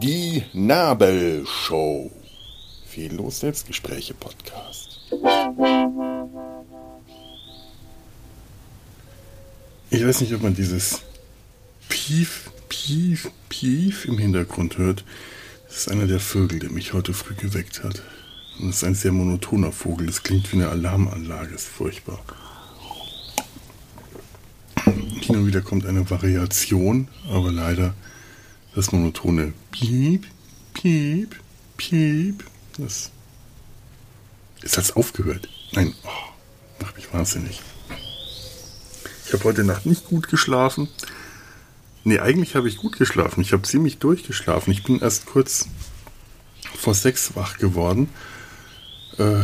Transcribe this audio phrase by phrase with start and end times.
[0.00, 2.12] Die Nabelshow.
[2.86, 5.00] Fehllos Selbstgespräche Podcast.
[9.90, 11.02] Ich weiß nicht, ob man dieses
[11.88, 15.04] Pief, Pief, Pief im Hintergrund hört.
[15.66, 18.00] Das ist einer der Vögel, der mich heute früh geweckt hat.
[18.60, 20.06] Und das ist ein sehr monotoner Vogel.
[20.06, 21.50] Das klingt wie eine Alarmanlage.
[21.50, 22.20] Das Ist furchtbar.
[25.28, 27.92] Hin und wieder kommt eine Variation, aber leider
[28.74, 30.26] das monotone Piep,
[30.72, 31.36] Piep,
[31.76, 32.44] Piep.
[32.78, 33.10] Das
[34.62, 35.46] ist das aufgehört?
[35.72, 37.60] Nein, oh, macht mich wahnsinnig.
[39.26, 40.88] Ich habe heute Nacht nicht gut geschlafen.
[42.04, 43.42] Nee, eigentlich habe ich gut geschlafen.
[43.42, 44.72] Ich habe ziemlich durchgeschlafen.
[44.72, 45.68] Ich bin erst kurz
[46.74, 48.08] vor sechs wach geworden.
[49.18, 49.40] Äh,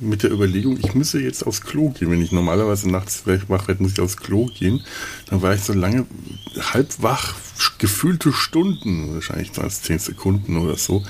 [0.00, 2.10] mit der Überlegung, ich müsse jetzt aufs Klo gehen.
[2.10, 4.82] Wenn ich normalerweise nachts wach werde, muss ich aufs Klo gehen.
[5.26, 6.06] Dann war ich so lange
[6.72, 7.34] halb wach,
[7.78, 11.04] gefühlte Stunden, wahrscheinlich waren es zehn Sekunden oder so,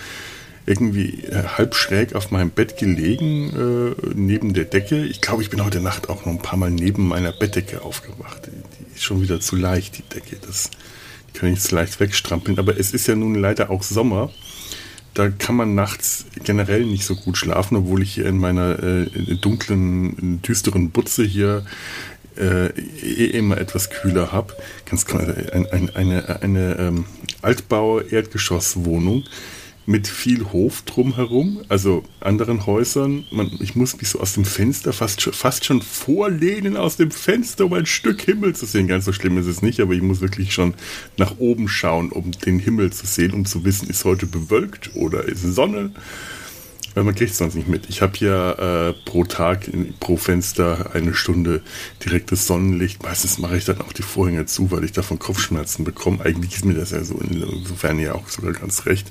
[0.67, 5.05] irgendwie äh, halb schräg auf meinem Bett gelegen, äh, neben der Decke.
[5.05, 8.47] Ich glaube, ich bin heute Nacht auch noch ein paar Mal neben meiner Bettdecke aufgewacht.
[8.47, 10.37] Die, ist schon wieder zu leicht, die Decke.
[10.45, 10.71] Das
[11.35, 12.59] kann ich zu leicht wegstrampeln.
[12.59, 14.31] Aber es ist ja nun leider auch Sommer
[15.15, 19.07] da kann man nachts generell nicht so gut schlafen, obwohl ich hier in meiner äh,
[19.41, 21.65] dunklen, düsteren Butze hier
[22.37, 24.55] äh, eh immer etwas kühler habe.
[24.87, 27.05] Ganz ein, ein, eine, eine ähm,
[27.43, 29.25] Altbau-Erdgeschosswohnung
[29.91, 33.25] mit viel Hof drumherum, also anderen Häusern.
[33.33, 37.11] Man, ich muss mich so aus dem Fenster fast schon, fast schon vorlehnen aus dem
[37.11, 38.87] Fenster, um ein Stück Himmel zu sehen.
[38.87, 40.75] Ganz so schlimm ist es nicht, aber ich muss wirklich schon
[41.17, 45.25] nach oben schauen, um den Himmel zu sehen, um zu wissen, ist heute bewölkt oder
[45.25, 45.91] ist Sonne.
[46.95, 47.89] Weil man kriegt es sonst nicht mit.
[47.89, 51.63] Ich habe hier äh, pro Tag, in, pro Fenster eine Stunde
[52.05, 53.03] direktes Sonnenlicht.
[53.03, 56.25] Meistens mache ich dann auch die Vorhänge zu, weil ich davon Kopfschmerzen bekomme.
[56.25, 59.11] Eigentlich ist mir das ja so insofern ja auch sogar ganz recht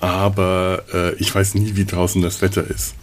[0.00, 2.94] aber äh, ich weiß nie, wie draußen das Wetter ist.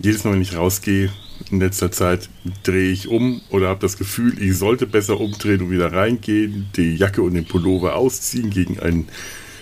[0.00, 1.10] Jedes Mal, wenn ich rausgehe,
[1.50, 2.28] in letzter Zeit
[2.62, 6.96] drehe ich um oder habe das Gefühl, ich sollte besser umdrehen und wieder reingehen, die
[6.96, 9.08] Jacke und den Pullover ausziehen gegen ein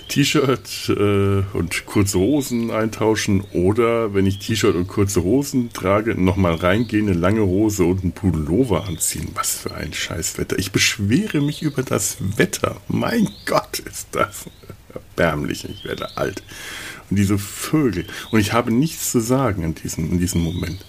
[0.09, 6.55] T-Shirt äh, und kurze Hosen eintauschen oder wenn ich T-Shirt und kurze Hosen trage, nochmal
[6.55, 9.29] reingehen, eine lange Hose und einen Pullover anziehen.
[9.35, 10.59] Was für ein Scheißwetter.
[10.59, 12.77] Ich beschwere mich über das Wetter.
[12.89, 14.47] Mein Gott, ist das
[15.17, 15.69] erbärmlich.
[15.69, 16.43] Ich werde alt.
[17.11, 18.07] Und diese Vögel.
[18.31, 20.85] Und ich habe nichts zu sagen in diesem, in diesem Moment.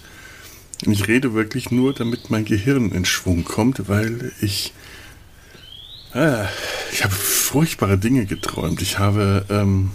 [0.85, 4.73] Und ich rede wirklich nur, damit mein Gehirn in Schwung kommt, weil ich.
[6.13, 6.45] Äh,
[6.91, 8.81] ich habe furchtbare Dinge geträumt.
[8.81, 9.45] Ich habe.
[9.49, 9.91] Ähm,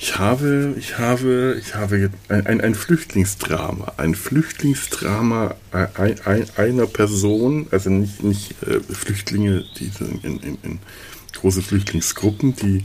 [0.00, 6.86] ich habe, ich habe, ich habe ein, ein, ein Flüchtlingsdrama, ein Flüchtlingsdrama ein, ein, einer
[6.86, 9.90] Person, also nicht, nicht äh, Flüchtlinge, die
[10.22, 10.78] in, in, in
[11.34, 12.84] große Flüchtlingsgruppen, die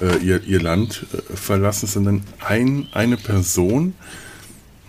[0.00, 3.94] äh, ihr, ihr Land äh, verlassen, sondern ein, eine Person.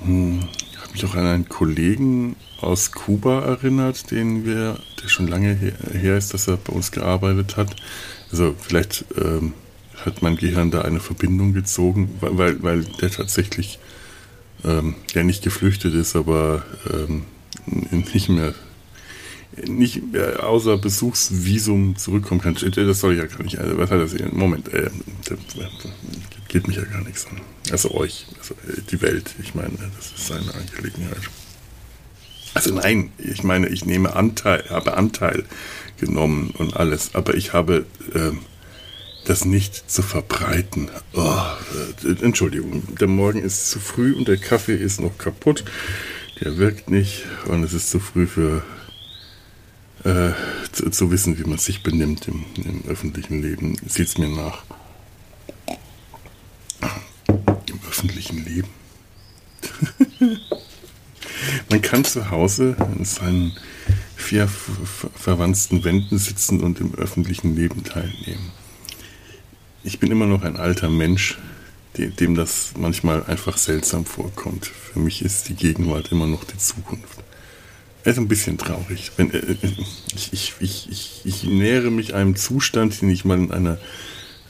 [0.03, 0.39] Hm,
[0.71, 5.53] ich habe mich auch an einen Kollegen aus Kuba erinnert, den wir, der schon lange
[5.53, 7.75] her, her ist, dass er bei uns gearbeitet hat.
[8.31, 9.53] Also vielleicht ähm,
[10.05, 13.79] hat mein Gehirn da eine Verbindung gezogen, weil, weil der tatsächlich
[14.63, 17.23] ähm, ja nicht geflüchtet ist, aber ähm,
[17.91, 18.53] nicht mehr
[19.65, 22.55] nicht äh, außer Besuchsvisum zurückkommen kann.
[22.55, 23.59] Das soll ich ja gar nicht.
[23.59, 24.29] Also, was hat das hier?
[24.31, 24.89] Moment, äh,
[26.47, 27.41] geht mich ja gar nichts an.
[27.71, 29.35] Also euch, also äh, die Welt.
[29.41, 31.21] Ich meine, das ist seine Angelegenheit.
[32.53, 35.45] Also nein, ich meine, ich nehme Anteil, habe Anteil
[35.99, 38.31] genommen und alles, aber ich habe äh,
[39.25, 40.89] das nicht zu verbreiten.
[41.13, 41.41] Oh,
[42.03, 45.63] äh, Entschuldigung, der Morgen ist zu früh und der Kaffee ist noch kaputt.
[46.41, 48.63] Der wirkt nicht und es ist zu früh für
[50.03, 50.31] äh,
[50.71, 53.77] zu, zu, wissen, wie man sich benimmt im, im öffentlichen Leben.
[53.87, 54.63] Sieht es mir nach.
[57.67, 58.69] Im öffentlichen Leben.
[61.69, 63.53] man kann zu Hause in seinen
[64.15, 68.51] vier verwandten Wänden sitzen und im öffentlichen Leben teilnehmen.
[69.83, 71.37] Ich bin immer noch ein alter Mensch,
[71.97, 74.65] dem das manchmal einfach seltsam vorkommt.
[74.65, 77.19] Für mich ist die Gegenwart immer noch die Zukunft.
[78.03, 79.11] Ist ein bisschen traurig.
[79.17, 79.55] Äh, äh,
[80.15, 83.77] ich, ich, ich, ich, nähere mich einem Zustand, den ich mal in, einer,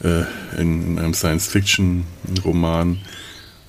[0.03, 0.23] äh,
[0.59, 2.99] in einem Science-Fiction-Roman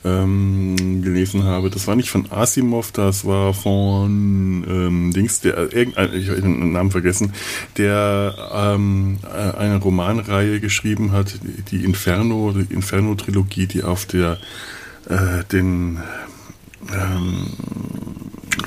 [0.04, 1.70] ähm, gelesen habe.
[1.70, 6.72] Das war nicht von Asimov, das war von ähm, Dings, der irgendein, ich habe den
[6.72, 7.32] Namen vergessen,
[7.76, 11.38] der ähm, äh, eine Romanreihe geschrieben hat,
[11.70, 14.38] die Inferno, die Inferno-Trilogie, die auf der
[15.08, 15.98] äh, den
[16.92, 17.46] ähm,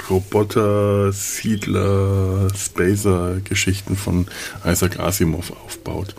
[0.10, 4.28] Roboter, Siedler, Spacer-Geschichten von
[4.66, 6.16] Isaac Asimov aufbaut,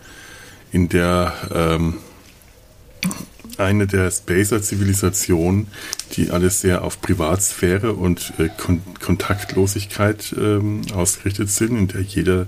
[0.71, 1.95] in der ähm,
[3.57, 5.67] eine der Spacer-Zivilisationen,
[6.13, 12.45] die alles sehr auf Privatsphäre und äh, Kon Kontaktlosigkeit ähm, ausgerichtet sind, in der jeder,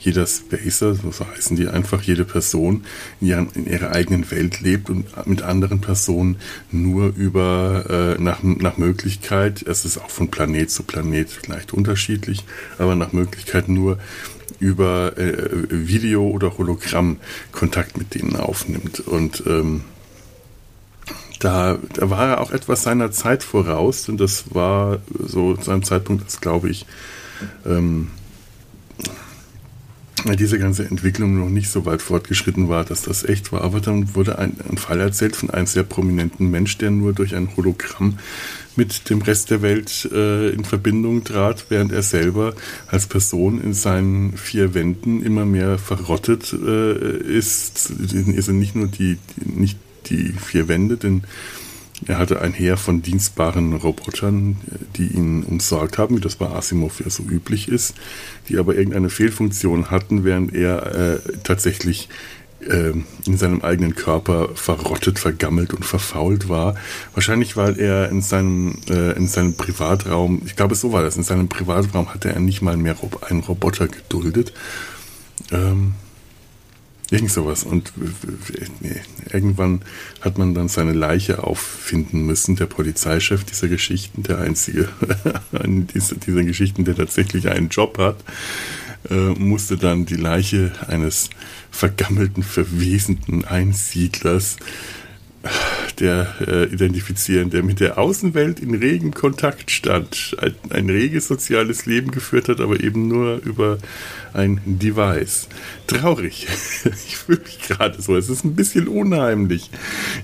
[0.00, 2.84] jeder Spacer, so heißen die einfach, jede Person
[3.20, 6.36] in, ihren, in ihrer eigenen Welt lebt und mit anderen Personen
[6.70, 12.44] nur über äh, nach, nach Möglichkeit, es ist auch von Planet zu Planet leicht unterschiedlich,
[12.78, 13.98] aber nach Möglichkeit nur
[14.58, 17.18] über äh, Video oder Hologramm
[17.50, 19.00] Kontakt mit denen aufnimmt.
[19.00, 19.82] Und ähm,
[21.40, 25.82] da, da war er auch etwas seiner Zeit voraus und das war so zu einem
[25.82, 26.86] Zeitpunkt, das glaube ich,
[27.66, 28.08] ähm,
[30.38, 33.62] diese ganze Entwicklung noch nicht so weit fortgeschritten war, dass das echt war.
[33.62, 37.34] Aber dann wurde ein, ein, Fall erzählt von einem sehr prominenten Mensch, der nur durch
[37.34, 38.18] ein Hologramm
[38.76, 42.54] mit dem Rest der Welt äh, in Verbindung trat, während er selber
[42.86, 47.90] als Person in seinen vier Wänden immer mehr verrottet äh, ist.
[48.36, 51.24] Also nicht nur die, die nicht die vier Wände, denn
[52.06, 54.56] er hatte ein Heer von dienstbaren Robotern,
[54.96, 57.94] die ihn umsorgt haben, wie das bei Asimov ja so üblich ist,
[58.48, 62.08] die aber irgendeine Fehlfunktion hatten, während er äh, tatsächlich
[62.66, 62.92] äh,
[63.26, 66.74] in seinem eigenen Körper verrottet, vergammelt und verfault war.
[67.14, 71.22] Wahrscheinlich, weil er in seinem, äh, in seinem Privatraum, ich glaube, so war das, in
[71.22, 72.96] seinem Privatraum hatte er nicht mal mehr
[73.28, 74.54] einen Roboter geduldet.
[75.52, 75.94] Ähm,
[77.10, 77.64] Irgend sowas.
[77.64, 77.92] Und
[78.80, 79.00] nee,
[79.32, 79.82] irgendwann
[80.20, 82.54] hat man dann seine Leiche auffinden müssen.
[82.54, 84.88] Der Polizeichef dieser Geschichten, der einzige
[85.94, 88.22] dieser, dieser Geschichten, der tatsächlich einen Job hat,
[89.10, 91.30] äh, musste dann die Leiche eines
[91.70, 94.56] vergammelten, verwesenden Einsiedlers
[95.98, 101.86] der äh, identifizieren, der mit der Außenwelt in regen Kontakt stand, ein, ein reges soziales
[101.86, 103.78] Leben geführt hat, aber eben nur über
[104.32, 105.48] ein Device.
[105.86, 106.46] Traurig.
[107.06, 108.16] Ich fühle mich gerade so.
[108.16, 109.70] Es ist ein bisschen unheimlich.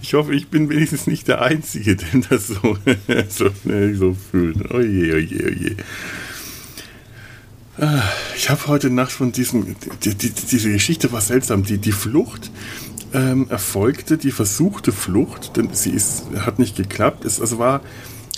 [0.03, 2.79] Ich hoffe, ich bin wenigstens nicht der Einzige, der das so,
[3.29, 3.51] so,
[3.95, 4.71] so fühlt.
[4.71, 5.77] Oje, oje, oje.
[7.79, 8.03] Ah,
[8.37, 11.62] ich habe heute Nacht von diesem, die, die, diese Geschichte war seltsam.
[11.62, 12.51] Die, die Flucht
[13.12, 17.25] ähm, erfolgte die versuchte Flucht, denn sie ist, hat nicht geklappt.
[17.25, 17.81] Es also war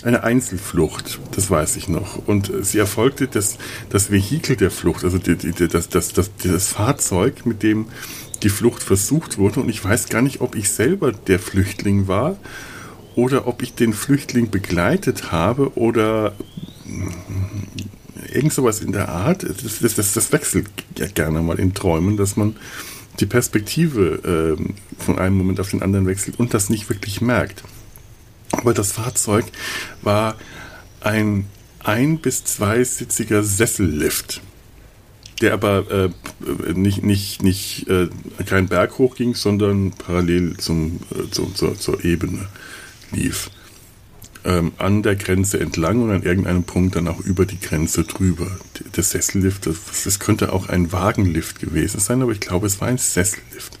[0.03, 2.25] eine Einzelflucht, das weiß ich noch.
[2.27, 3.57] Und sie erfolgte das,
[3.89, 7.87] das Vehikel der Flucht, also die, die, das, das, das, das Fahrzeug, mit dem
[8.43, 9.59] die Flucht versucht wurde.
[9.59, 12.37] Und ich weiß gar nicht, ob ich selber der Flüchtling war
[13.15, 16.33] oder ob ich den Flüchtling begleitet habe oder
[18.31, 19.43] irgend sowas in der Art.
[19.43, 20.67] Das, das, das, das wechselt
[20.97, 22.55] ja gerne mal in Träumen, dass man
[23.19, 27.63] die Perspektive äh, von einem Moment auf den anderen wechselt und das nicht wirklich merkt.
[28.51, 29.45] Aber das Fahrzeug
[30.01, 30.35] war
[31.01, 31.45] ein
[31.81, 34.41] ein- bis zweisitziger Sessellift,
[35.41, 38.09] der aber äh, nicht, nicht, nicht äh,
[38.45, 42.47] keinen Berg hoch ging, sondern parallel zum, äh, zu, zur, zur Ebene
[43.11, 43.49] lief
[44.45, 48.57] ähm, an der Grenze entlang und an irgendeinem Punkt dann auch über die Grenze drüber.
[48.95, 52.87] Der Sessellift, das, das könnte auch ein Wagenlift gewesen sein, aber ich glaube, es war
[52.87, 53.79] ein Sessellift.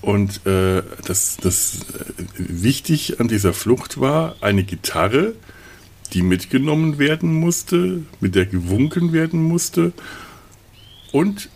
[0.00, 5.34] Und äh, das, das äh, wichtig an dieser Flucht war eine Gitarre,
[6.12, 9.92] die mitgenommen werden musste, mit der gewunken werden musste
[11.10, 11.48] und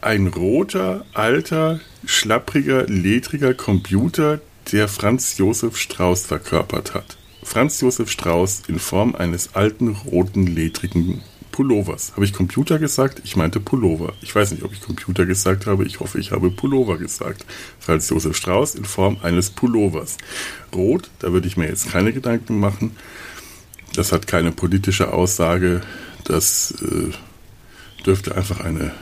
[0.00, 4.40] ein roter, alter, schlappriger, ledriger Computer,
[4.72, 7.16] der Franz Josef Strauß verkörpert hat.
[7.42, 12.12] Franz Josef Strauß in Form eines alten, roten, ledrigen Pullovers.
[12.12, 13.20] Habe ich Computer gesagt?
[13.24, 14.14] Ich meinte Pullover.
[14.22, 15.84] Ich weiß nicht, ob ich Computer gesagt habe.
[15.84, 17.46] Ich hoffe, ich habe Pullover gesagt.
[17.78, 20.16] Franz Josef Strauß in Form eines Pullovers.
[20.74, 22.96] Rot, da würde ich mir jetzt keine Gedanken machen.
[23.94, 25.82] Das hat keine politische Aussage.
[26.24, 27.12] Das äh,
[28.04, 28.92] dürfte einfach eine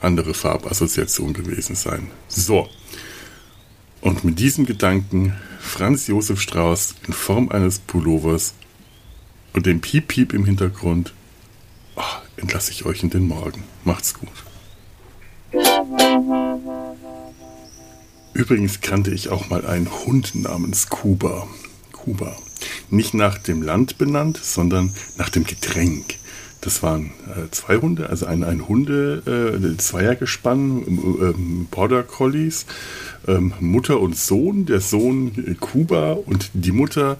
[0.00, 2.10] andere Farbassoziation gewesen sein.
[2.28, 2.68] So,
[4.00, 8.54] und mit diesem Gedanken Franz Josef Strauß in Form eines Pullovers
[9.52, 11.12] und dem Piep-Piep im Hintergrund
[11.96, 12.02] oh,
[12.36, 13.64] entlasse ich euch in den Morgen.
[13.84, 14.28] Macht's gut.
[18.32, 21.48] Übrigens kannte ich auch mal einen Hund namens Kuba.
[21.92, 22.36] Kuba.
[22.88, 26.19] Nicht nach dem Land benannt, sondern nach dem Getränk.
[26.60, 31.32] Das waren äh, zwei Hunde, also ein, ein Hunde, äh, Zweiergespann, äh,
[31.70, 32.66] Border Collies
[33.26, 34.66] ähm, Mutter und Sohn.
[34.66, 37.16] Der Sohn äh, Kuba und die Mutter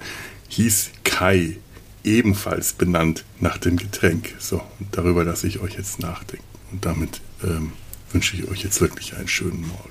[0.48, 1.56] hieß Kai,
[2.04, 4.34] ebenfalls benannt nach dem Getränk.
[4.38, 4.60] So,
[4.92, 6.44] darüber lasse ich euch jetzt nachdenken.
[6.72, 7.72] Und damit ähm,
[8.12, 9.90] wünsche ich euch jetzt wirklich einen schönen Morgen.